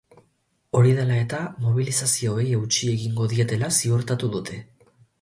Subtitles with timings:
[0.79, 4.63] Hori dela eta, mobilizazioei eutsi egingo dietela ziurtatu dute.